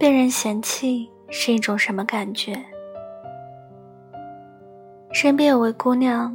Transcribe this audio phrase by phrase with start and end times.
[0.00, 2.58] 被人嫌弃是一种什么感觉？
[5.12, 6.34] 身边有位姑娘，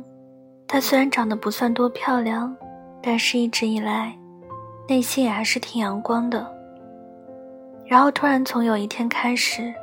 [0.68, 2.56] 她虽然长得不算多漂亮，
[3.02, 4.16] 但是一直以来，
[4.88, 6.48] 内心也还是挺阳光的。
[7.88, 9.74] 然后突然从有一天开始，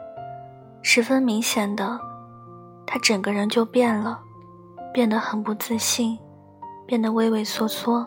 [0.81, 1.99] 十分明显的，
[2.87, 4.17] 她整个人就变了，
[4.93, 6.17] 变得很不自信，
[6.87, 8.07] 变得畏畏缩缩，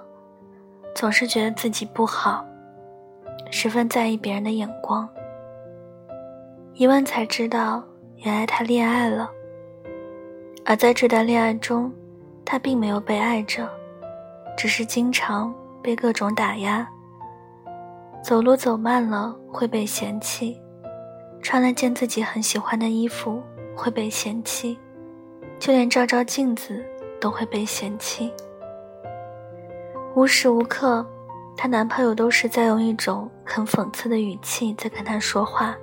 [0.96, 2.46] 总是觉得自己不好，
[3.52, 5.06] 十分在意别人的眼光。
[6.78, 7.82] 一问才知道，
[8.18, 9.32] 原来他恋爱了。
[10.66, 11.90] 而在这段恋爱中，
[12.44, 13.66] 他并没有被爱着，
[14.58, 16.86] 只是经常被各种打压。
[18.22, 20.60] 走路走慢了会被嫌弃，
[21.42, 23.42] 穿了件自己很喜欢的衣服
[23.74, 24.78] 会被嫌弃，
[25.58, 26.84] 就连照照镜子
[27.22, 28.34] 都会被嫌弃。
[30.14, 31.08] 无时无刻，
[31.56, 35.74] 她男朋友都是在用一种很讽刺的语气在跟她说话。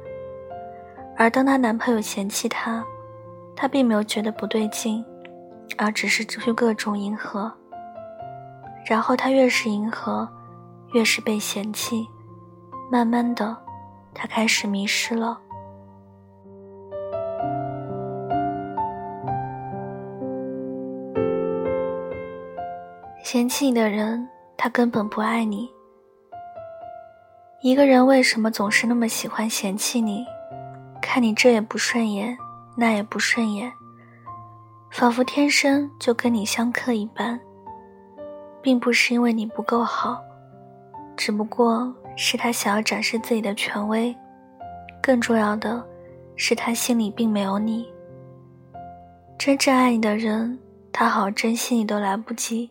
[1.16, 2.84] 而当她男朋友嫌弃她，
[3.54, 5.04] 她并没有觉得不对劲，
[5.76, 7.52] 而只是去各种迎合。
[8.86, 10.28] 然后她越是迎合，
[10.92, 12.08] 越是被嫌弃，
[12.90, 13.56] 慢慢的，
[14.12, 15.38] 她开始迷失了。
[23.22, 25.70] 嫌弃你的人，他根本不爱你。
[27.62, 30.26] 一个人为什么总是那么喜欢嫌弃你？
[31.02, 32.38] 看你这也不顺眼，
[32.76, 33.70] 那也不顺眼，
[34.90, 37.38] 仿佛天生就跟你相克一般。
[38.62, 40.22] 并不是因为你不够好，
[41.16, 44.16] 只不过是他想要展示自己的权威。
[45.02, 45.84] 更重要的
[46.36, 47.92] 是，他心里并没有你。
[49.36, 50.56] 真正爱你的人，
[50.92, 52.70] 他好好珍惜你都来不及，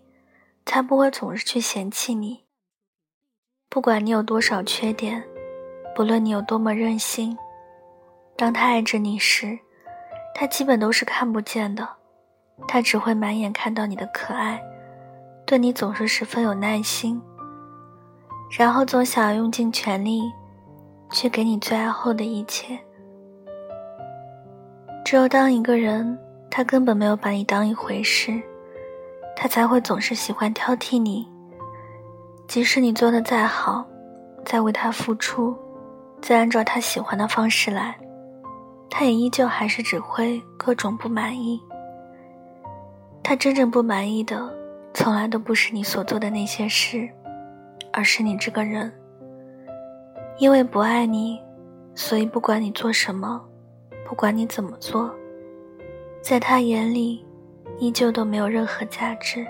[0.66, 2.46] 才不会总是去嫌弃你。
[3.70, 5.22] 不管你有多少缺点，
[5.94, 7.38] 不论你有多么任性。
[8.36, 9.58] 当他爱着你时，
[10.34, 11.88] 他基本都是看不见的，
[12.68, 14.62] 他只会满眼看到你的可爱，
[15.46, 17.22] 对你总是十分有耐心，
[18.58, 20.24] 然后总想要用尽全力，
[21.12, 22.80] 去给你最爱后的一切。
[25.06, 26.18] 只有当一个人
[26.50, 28.42] 他根本没有把你当一回事，
[29.36, 31.28] 他才会总是喜欢挑剔你，
[32.48, 33.86] 即使你做的再好，
[34.46, 35.56] 再为他付出，
[36.22, 37.96] 再按照他喜欢的方式来。
[38.94, 41.60] 他也依旧还是只会各种不满意。
[43.24, 44.54] 他真正不满意的，
[44.94, 47.10] 从来都不是你所做的那些事，
[47.94, 48.92] 而是你这个人。
[50.38, 51.40] 因为不爱你，
[51.96, 53.42] 所以不管你做什么，
[54.06, 55.10] 不管你怎么做，
[56.22, 57.26] 在他眼里，
[57.80, 59.46] 依旧都没有任何价值。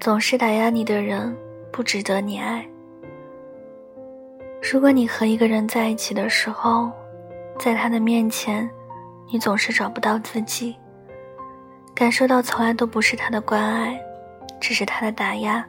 [0.00, 1.36] 总是打压你的人，
[1.72, 2.64] 不值得你爱。
[4.72, 6.92] 如果你和一个人在一起的时候，
[7.58, 8.68] 在他的面前，
[9.32, 10.76] 你总是找不到自己，
[11.94, 13.98] 感受到从来都不是他的关爱，
[14.60, 15.66] 只是他的打压，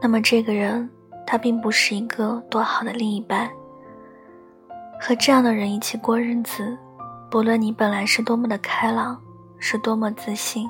[0.00, 0.88] 那么这个人
[1.26, 3.50] 他并不是一个多好的另一半。
[4.98, 6.78] 和这样的人一起过日子，
[7.30, 9.20] 不论你本来是多么的开朗，
[9.58, 10.66] 是多么自信。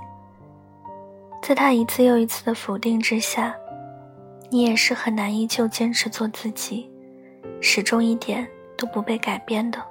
[1.43, 3.55] 在他一次又一次的否定之下，
[4.51, 6.91] 你也是很难依旧坚持做自己，
[7.61, 8.47] 始终一点
[8.77, 9.83] 都不被改变的。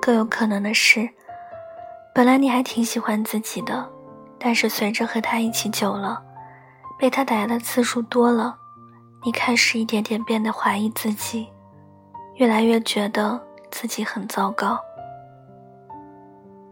[0.00, 1.08] 更有可能的是，
[2.14, 3.88] 本来你还挺喜欢自己的，
[4.38, 6.22] 但是随着和他一起久了，
[6.98, 8.56] 被他打压的次数多了，
[9.24, 11.48] 你开始一点点变得怀疑自己，
[12.34, 14.78] 越来越觉得自己很糟糕。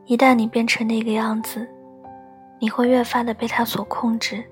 [0.05, 1.67] 一旦你变成那个样子，
[2.59, 4.45] 你会越发的被他所控制，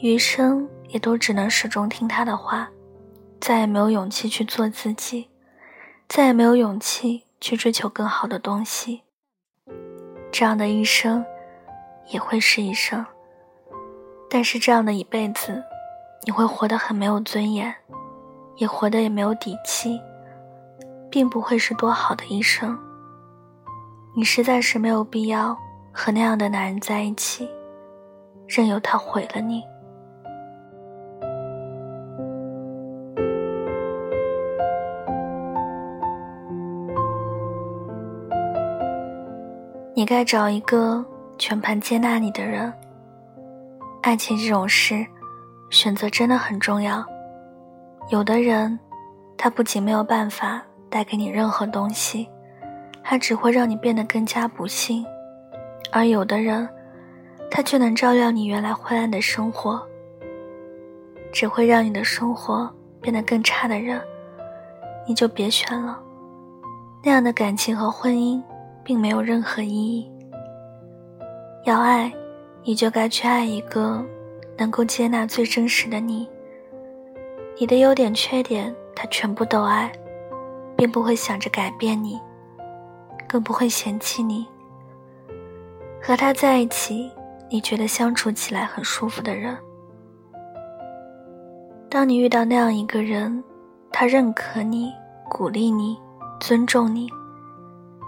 [0.00, 2.68] 余生也都只能始终听他的话，
[3.40, 5.28] 再也没有勇气去做自己，
[6.08, 9.02] 再也没有勇气去追求更好的东西。
[10.30, 11.24] 这样的一生，
[12.08, 13.04] 也会是一生。
[14.30, 15.62] 但是这样的一辈子，
[16.24, 17.74] 你会活得很没有尊严，
[18.56, 20.00] 也活得也没有底气，
[21.10, 22.78] 并不会是多好的一生。
[24.14, 25.58] 你实在是没有必要。
[25.90, 27.50] 和那样的男人在一起，
[28.46, 29.64] 任由他毁了你。
[39.98, 41.04] 你该找一个
[41.38, 42.72] 全盘接纳你的人。
[44.00, 45.04] 爱情这种事，
[45.70, 47.04] 选择真的很重要。
[48.08, 48.78] 有的人，
[49.36, 52.28] 他不仅没有办法带给你任何东西，
[53.02, 55.04] 还只会让你变得更加不幸。
[55.90, 56.68] 而有的人，
[57.50, 59.84] 他却能照亮你原来灰暗的生活。
[61.32, 64.00] 只会让你的生活变得更差的人，
[65.08, 65.98] 你就别选了。
[67.02, 68.40] 那样的感情和婚姻，
[68.88, 70.10] 并没有任何意义。
[71.64, 72.10] 要爱，
[72.64, 74.02] 你就该去爱一个
[74.56, 76.26] 能够接纳最真实的你。
[77.60, 79.92] 你的优点、缺点，他全部都爱，
[80.74, 82.18] 并不会想着改变你，
[83.28, 84.46] 更不会嫌弃你。
[86.00, 87.10] 和他在一起，
[87.50, 89.54] 你觉得相处起来很舒服的人。
[91.90, 93.44] 当你遇到那样一个人，
[93.92, 94.90] 他认可你、
[95.28, 95.98] 鼓励你、
[96.40, 97.10] 尊重你，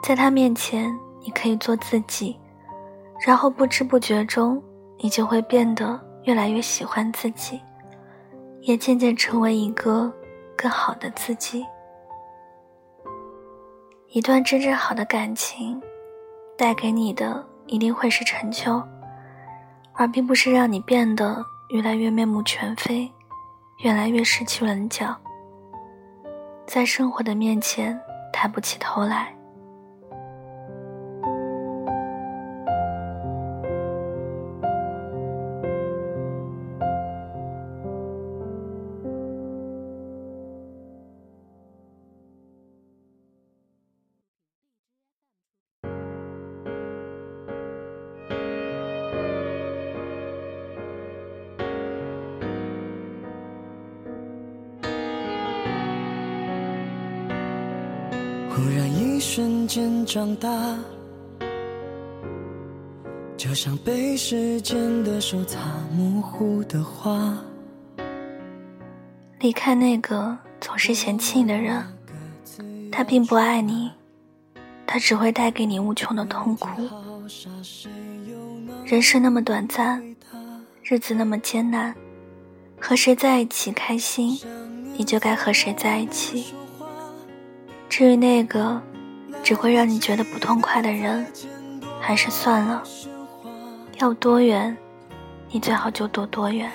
[0.03, 2.39] 在他面前你可以做自己，
[3.27, 4.63] 然后不知不觉中，
[4.99, 7.61] 你就会变得越来越喜欢自己，
[8.63, 10.13] 也渐渐成为一个
[10.57, 11.65] 更好的自己。
[14.09, 15.81] 一段真正好的感情，
[16.57, 18.83] 带给你的一定会是成就，
[19.93, 23.11] 而并不是让你变得越来越面目全非。
[23.83, 25.17] 越来越失去棱角，
[26.67, 27.99] 在生活的面前
[28.31, 29.35] 抬不起头来。
[58.61, 60.77] 忽然一瞬间长大，
[63.35, 65.59] 就像被时间的手擦
[65.97, 67.35] 模糊的画。
[69.39, 71.83] 离开那个总是嫌弃你的人，
[72.93, 73.91] 他并不爱你，
[74.87, 76.69] 他只会带给你无穷的痛苦。
[78.85, 80.05] 人生那么短暂，
[80.83, 81.95] 日子那么艰难，
[82.79, 84.39] 和谁在一起开心，
[84.99, 86.53] 你就该和谁在一起。
[87.91, 88.81] 至于那个
[89.43, 91.27] 只会让你觉得不痛快的人，
[92.01, 92.83] 还是算了。
[93.99, 94.75] 要多远，
[95.51, 96.71] 你最好就躲多远。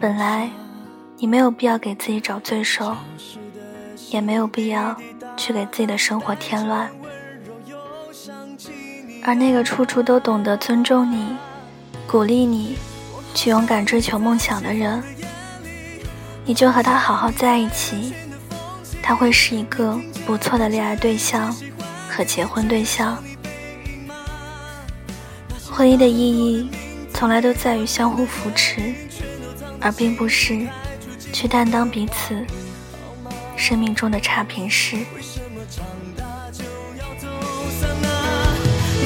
[0.00, 0.50] 本来
[1.16, 2.94] 你没有必要给自己找罪受，
[4.10, 4.94] 也没有必要
[5.36, 6.90] 去给自己的生活添乱。
[9.22, 11.36] 而那个处处都懂得尊重你、
[12.04, 12.76] 鼓励你
[13.32, 15.00] 去勇敢追求梦想的人，
[16.44, 18.12] 你就和他好好在一起。
[19.06, 21.54] 他会是一个不错的恋爱对象
[22.08, 23.22] 和结婚对象。
[25.70, 26.70] 婚姻的意义
[27.12, 28.94] 从来都在于相互扶持，
[29.78, 30.66] 而并不是
[31.34, 32.34] 去担当彼此
[33.58, 34.96] 生命中的差评师。
[34.96, 35.04] 你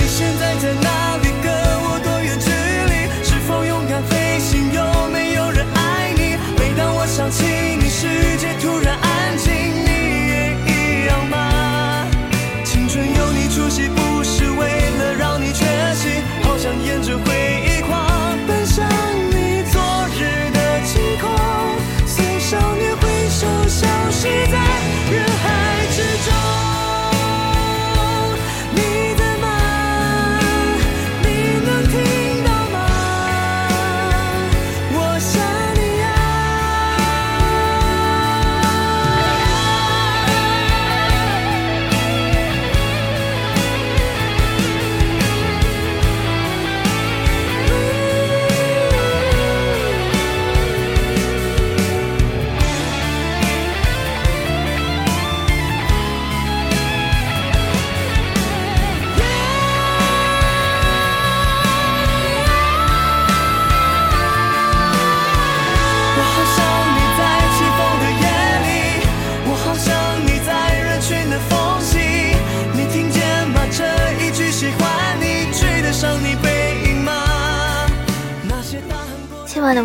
[0.07, 1.38] 现在在哪里？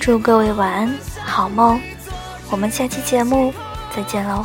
[0.00, 1.78] 祝各位晚安，好梦。
[2.50, 3.52] 我们下期节目
[3.94, 4.44] 再见喽。